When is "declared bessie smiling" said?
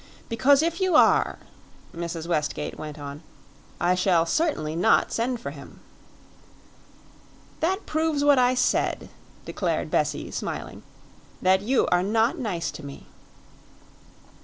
9.45-10.81